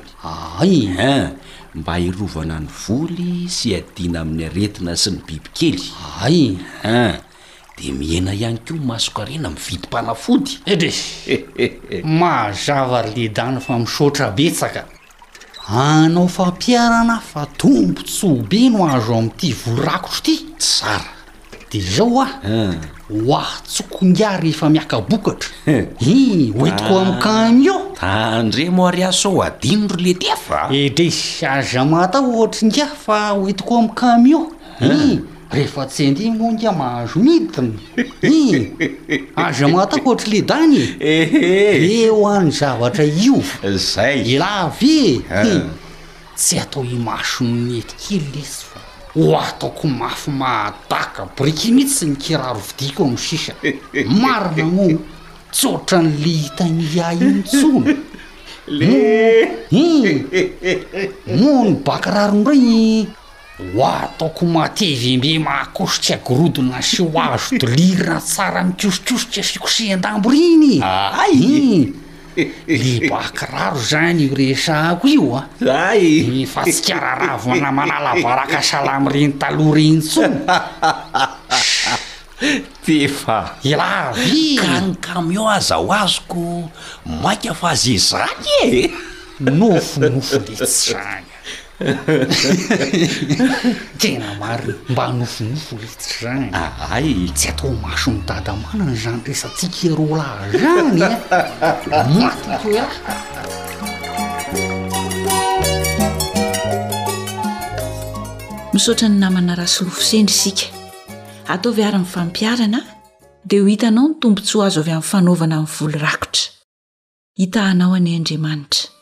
[0.60, 1.36] ay an
[1.76, 5.82] mba ahirovana ny voly sy adina amin'ny aretina sy ny bibikely
[6.22, 7.18] ay an
[7.78, 10.92] de miena ihany ko masoka rena mvidym-panafody re
[12.20, 14.88] maazava ry ledana fa misotra betsaka
[15.68, 21.13] anao fampiarana fa tombontso be no azo am''ity volo rakotro ity tsara
[21.74, 22.40] de zao ah
[23.10, 25.86] oatsokonga reefa miakabokatra eh.
[26.02, 27.20] i ohetiko am ah.
[27.22, 34.46] camion andre moirias adinodro letifa ede eh, azamata otranga fa oetiko am kamion
[34.82, 34.86] ah.
[34.86, 35.20] i
[35.52, 37.72] rehefa tsy andi monga mahazo mitiny
[38.22, 38.60] i
[39.36, 41.14] azamataohtra le dany e
[41.74, 42.10] eh.
[42.12, 43.42] hoan'ny zavatra io
[43.94, 45.42] zay ila ve ah.
[46.38, 48.73] tsy atao imaso nnetiklesy
[49.14, 53.54] hoaataoko mafa madaka briki mihitysy nykiraro vidiko misisa
[54.22, 54.98] marina moo
[55.56, 57.86] tsotranyle hitany iah inytsony
[58.78, 58.92] lmo
[59.82, 60.18] in
[61.40, 63.06] mono bakararondrogny
[63.76, 70.76] hoaataoko matevymbe mahakosotry agorodona si hoazo doliry rah tsara mikosokosotry afikosean-tamboriny
[71.22, 71.64] ayi
[72.38, 75.46] le bakiraro zany io resako io a ah.
[75.60, 80.22] zay fa tsykarara vo namaalavaraka asalamy reny taloha renytso
[82.86, 86.68] tefa ilaha iha ny kamion azaho azoko
[87.06, 88.92] mainka fa aza zaky e
[89.58, 91.33] nofonofnde tsy zany
[93.98, 97.02] tena mari mba hanofonofo lettra zanyay ah,
[97.38, 101.02] tsy atao maso ny dada manana zany resa tikaro laha zany
[108.74, 109.12] nisaotra eh?
[109.12, 109.12] eh?
[109.12, 110.68] ny namana rasolofo sendry isika
[111.54, 112.80] atao vy aryny fampiarana
[113.50, 116.46] dia ho hitanao ny tombontsy h azo avy amin'ny fanaovana aminny volo rakotra
[117.40, 118.93] hitahanao any andriamanitra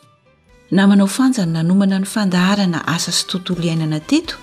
[0.72, 4.36] namanao fanjany nanomana ny fandaharana asa sy tontolo iainana teto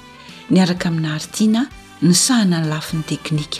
[0.51, 1.61] niaraka amina haritina
[2.05, 3.57] ny sahana ny lafin'ny teknika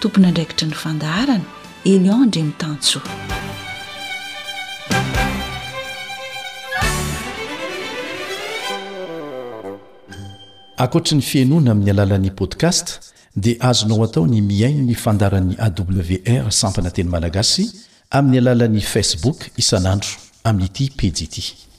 [0.00, 1.44] tompony andraikitry ny fandaharana
[1.92, 3.02] elion ndreny tansoa
[10.82, 12.86] ankoatra ny fiainoana amin'ny alalan'i podcast
[13.42, 17.64] dia azonao atao ny miain ny fandaran'ny awr sampana teny malagasy
[18.10, 20.10] amin'ny alalan'ni facebook isanandro
[20.48, 21.66] amin'n'ity peji ity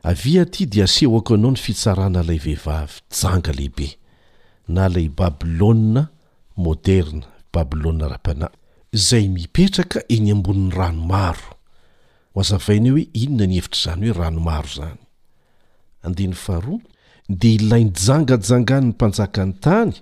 [0.03, 3.97] avia ty di aseahoako anao ny fitsarana lay vehivavy janga lehibe
[4.69, 6.07] na lay babilôa
[6.57, 8.49] moderna babilôna ra-piana
[8.95, 11.51] zay mipetraka eny ambonin'ny rano maro
[12.35, 15.01] ho azavaina ao hoe inona ny hevitr' izany hoe ranomaro zany
[16.07, 16.81] andeny fahroa
[17.41, 19.93] de ilainy jangajanganyny mpanjakany tany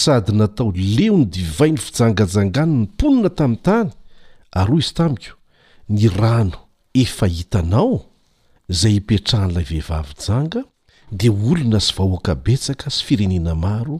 [0.00, 3.88] sady natao leo ny divainy fijangajangany ny mponina tami'ny tany
[4.60, 5.32] ary oy izy tamiko
[5.96, 6.58] ny rano
[7.04, 7.96] efa hitanao
[8.78, 10.60] zay ipetrahan'ilay vehivavijanga
[11.18, 13.96] de olona sy vahoaka betsaka sy firenena maro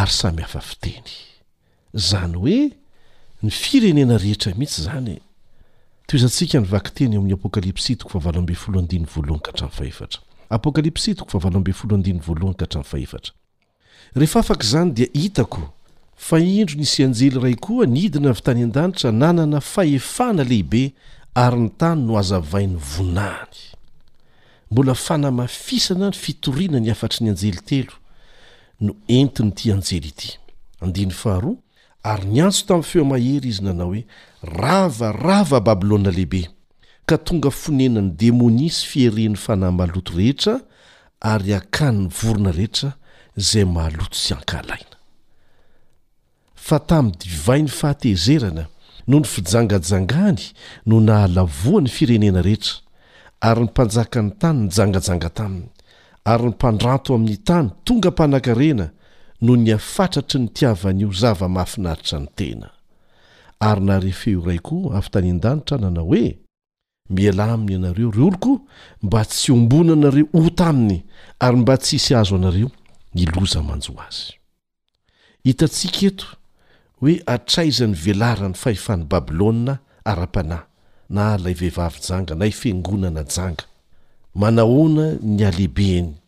[0.00, 1.10] ary samy hafa fiteny
[1.94, 2.70] zany hoe
[3.42, 5.20] ny firenena rehetra mihitsy zany
[6.06, 7.64] to izantsika nyvakiteny oamin'y okalpkap
[14.14, 15.62] rehefa afaka izany dia hitako
[16.16, 20.92] fa indro nisy anjely iray koa nidina avy tany an-danitra nanana fahefana lehibe
[21.34, 23.58] ary ny tany no hazavainy voinany
[24.70, 27.92] mbola fanamafisana ny fitoriana ny afatry ny anjely telo
[28.80, 30.08] no entiny ity anjely
[31.08, 31.58] ity
[32.04, 34.02] ary ny antso tamin'ny feomahery izy nanao hoe
[34.60, 36.42] ravarava babylôna lehibe
[37.06, 40.56] ka tonga fonenany demoni sy fieren'ny fanahy maloto rehetra
[41.32, 42.90] ary akany ny vorona rehetra
[43.50, 44.98] zay mahloto sy ankalaina
[46.66, 48.66] fa tami'ny divain'ny fahatehzerana
[49.10, 50.48] no ny fijangajangany
[50.86, 52.80] no nahalavoa ny firenena rehetra
[53.46, 55.68] ary ny mpanjakan'ny tany ny jangajanga taminy
[56.26, 58.90] ary ny mpandranto amin'ny tany tonga mpanankarena
[59.42, 62.68] no ny afatratry ny tiavan'io zava-mahafinaritra ny tena
[63.62, 66.24] ary na arehfeo iray koa avy tany an-danitra nanao hoe
[67.16, 68.52] miala aminy ianareo ry oloko
[69.02, 70.98] mba tsy ombona anareo ho ta aminy
[71.42, 72.70] ary mba ts isy azo anareo
[73.14, 74.32] iloza manjoa azy
[75.44, 76.26] hitantsika eto
[77.02, 79.74] hoe atraizany velaran'ny fahefany babilôna
[80.10, 80.66] ara-panahy
[81.14, 83.64] na ala vehivavy janga na ifengonana janga
[84.40, 86.21] manahoana ny alehibeeny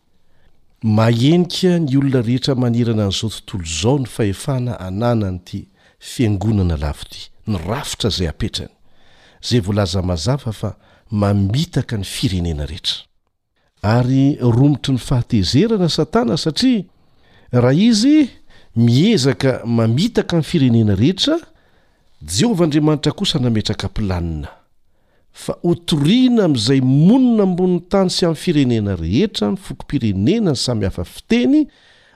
[0.83, 5.67] mahenika ny olona rehetra manerana n'izao tontolo izao ny fahefana ananany ity
[5.99, 8.69] fiangonana laviity ny rafitra izay apetrany
[9.41, 10.75] zay volaza mazafa fa
[11.11, 12.95] mamitaka ny firenena rehetra
[13.83, 16.83] ary romotry ny fahatezerana satana satria
[17.51, 18.27] raha izy
[18.75, 21.39] miezaka mamitaka ny firenena rehetra
[22.21, 24.47] jehova andriamanitra kosa nametraka mpilanina
[25.35, 31.65] fa otorina amizay monina mbonin'ny tany sy ami'ny firenena rehetra ny fokompirenena ny samihafa fiteny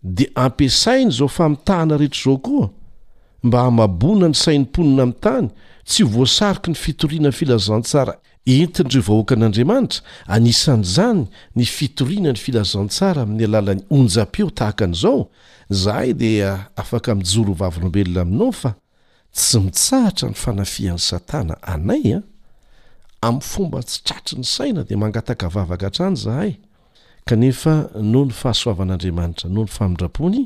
[0.03, 2.69] dia ampiasainy zao fa mitahana rehetra zao koa
[3.43, 5.47] mba hamabona ny sain'nymponina ami'ny tany
[5.87, 8.13] tsy voasariky ny fitorianany filazantsara
[8.57, 10.01] entin'ireo vahoakan'andriamanitra
[10.35, 11.21] anisan'izany
[11.57, 15.21] ny fitoriana ny filazantsara amin'ny alalan'ny onja-peo tahaka an'izao
[15.83, 18.71] zahay dia ah, afaka mijorovavolombelona aminao fa
[19.37, 22.23] tsy mitsahatra ny fanafihan'ny satana anay a ah.
[23.27, 26.51] amin'ny fomba tsy tratry ny saina dia mangataka vavaka hatrany zahay
[27.29, 30.37] kanefa no ny fahasoavan'andriamanitra no ny famindrapony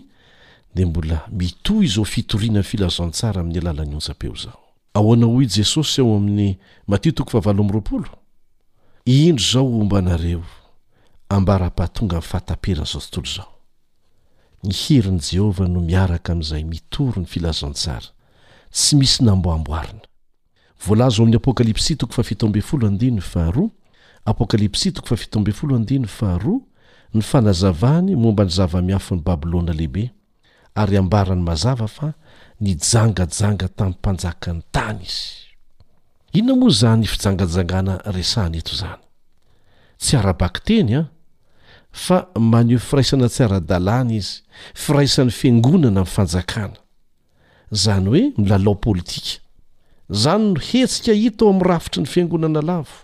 [0.75, 4.59] dea mbola mitoy izo fitorinany filazantsara ami'ny alalany onsa-peo zao
[4.93, 6.57] aoanao o jesosy ao amin'ny
[6.87, 8.15] mat indro
[9.51, 10.43] zao omba nareo
[11.29, 13.49] ambara-patonga fahataperanyizao tontolo zao
[14.63, 18.11] mihirin' jehovah no miaraka am'izay mitoro ny filazantsara
[18.71, 19.91] tsy isy nambobon
[27.13, 30.09] ny fanazavahany momba ny zava-miafin'ny babylona lehibe
[30.75, 32.07] ary ambarany mazava fa
[32.61, 35.27] nyjangajanga tamin'n mpanjaka ny tany izy
[36.41, 39.03] inona moa zany fijangajangana resan eto izany
[40.01, 41.01] tsy ara-bakteny a
[42.03, 42.17] fa
[42.53, 44.41] maneho firaisana tsy ara-dalàna izy
[44.81, 46.77] firaisan'ny fiangonana min'ny fanjakana
[47.83, 49.37] zany hoe milalao pôlitika
[50.23, 52.97] zany no hetsika hita ao amin'ny rafitry ny fiangonana lavo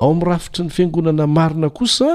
[0.00, 2.08] ao amin'ny rafitry ny fiangonana marina kosa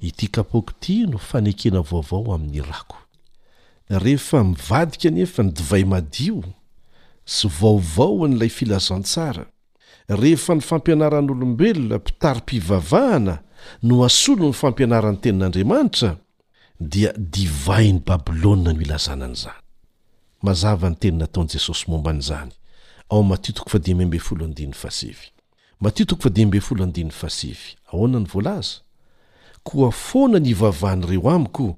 [0.00, 2.96] itakt no fanekena vaovao ami'ny rako
[3.88, 6.42] rehefa mivadika nefa ny divay madio
[7.24, 9.46] sy vaovaoa n'ilay filazantsara
[10.08, 13.38] rehefa ny fampianaran'olombelona mpitary-pivavahana
[13.82, 16.16] no asolo ny fampianarany tenin'andriamanitra
[16.80, 22.52] dia divainy babilôna no ilazananzanyzvntennataon jesosy ombanzana
[29.70, 31.72] koa foana ny hivavahanyireo ami koa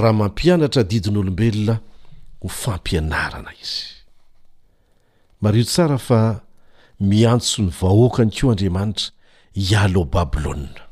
[0.00, 1.74] raha mampianatra didin'olombelona
[2.40, 3.80] ho fampianarana izy
[5.42, 6.20] mario tsara fa
[7.10, 9.06] miantso ny vahoakany keo andriamanitra
[9.66, 10.82] hiala ao babilôna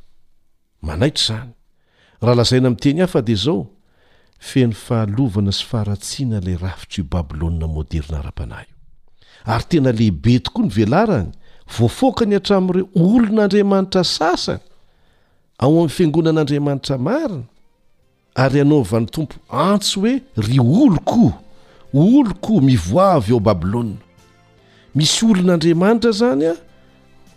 [0.86, 1.52] manaitra izany
[2.22, 3.60] raha lazaina aminteny ahfa dia zao
[4.48, 8.76] feny fahalovana sy faaratsiana ilay rafitra io babylôna moderna ara-panahy io
[9.52, 11.28] ary tena lehibe tokoa ny velarany
[11.76, 14.62] voafoakany hatramin'ireo olon'andriamanitra sasany
[15.58, 17.44] ao amin'ny fiangonan'andriamanitra mariny
[18.34, 21.32] ary anaovany tompo antso hoe ry olo koa
[21.94, 23.94] olo koa mivoavy ao babilôa
[24.94, 26.54] misy olon'andriamanitra izany a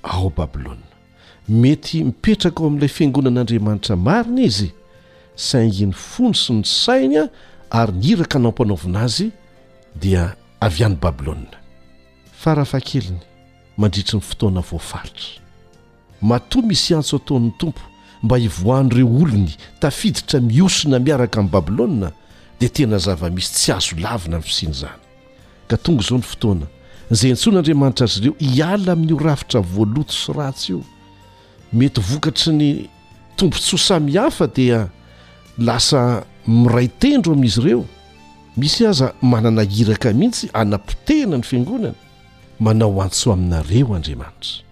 [0.03, 0.86] ao babilôna
[1.47, 4.72] mety mipetraka ao amin'ilay fiangonan'andriamanitra marina izy
[5.36, 7.30] sainginy fony sy ny sainy a
[7.70, 9.32] ary niraka nao m-panaovina azy
[9.95, 11.38] dia avy any babilôa
[12.32, 13.20] farafa keliny
[13.78, 15.26] mandritry ny fotoana voafaritra
[16.22, 17.82] mato misy antso ataon'ny tompo
[18.24, 19.49] mba hivoahan'ireo olony
[19.82, 22.09] tafiditra miosona miaraka amin'ny babilôa
[22.59, 24.99] dia tena zava-misy tsy azo lavina minny fisianyzany
[25.70, 26.65] ka tonga izao ny fotoana
[27.20, 30.82] zayntsoan' andriamanitra azy ireo hiala amin'ny orafitra voaloto sy ratsy io
[31.80, 32.70] mety vokatry ny
[33.38, 34.80] tombontsoasamihafa dia
[35.67, 36.01] lasa
[36.61, 37.86] miray tendro amin'izy ireo
[38.61, 41.95] misy aza manana hiraka mihitsy anam-pitehna ny fiangonana
[42.65, 44.67] manao hantso aminareo andriamanitra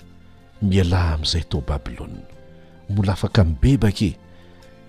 [0.69, 2.35] mialahy amin'izay toa babilônna
[2.89, 4.17] mbola afaka minn bebaka e,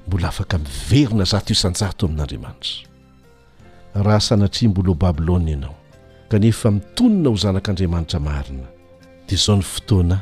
[0.07, 2.85] mbola afaka minyverina zato isan-jato amin'andriamanitra
[3.95, 5.77] raha sanatria mbola ao babilôna ianao
[6.31, 8.67] kanefa mitonina ho zanak'andriamanitra marina
[9.27, 10.17] dia izao ny fotoana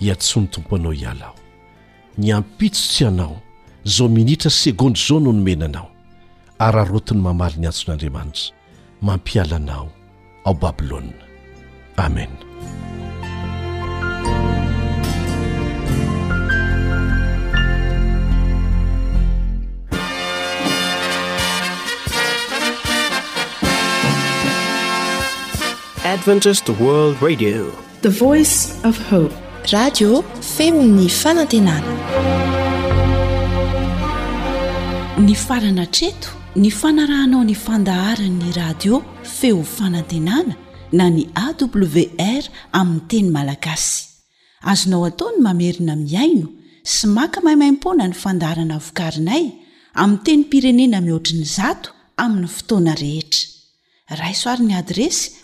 [0.00, 1.36] hiatsony tompoanao hiala ao
[2.18, 3.36] ny ampitsotsy anao
[3.86, 5.88] izao minitra segonda izao no nomena anao
[6.58, 8.52] ary aroti ny mamaly ny antson'andriamanitra
[9.02, 9.88] mampiala anao
[10.44, 11.12] ao babilôa
[11.96, 12.38] amena
[26.22, 27.70] femnyfaatnany
[35.46, 40.54] farana treto ny fanarahanao ny fandaharanyny radio feo fanantenana
[40.92, 42.44] na ny awr
[42.78, 44.06] aminny teny malagasy
[44.70, 46.48] azonao ataony mamerina miaino
[46.84, 49.44] sy maka maimaimpona ny fandaharana vokarinay
[49.94, 51.90] amin teny pirenena mihoatriny zato
[52.22, 53.48] amin'ny fotoana rehetra
[54.22, 55.43] raisoarin'ny adresy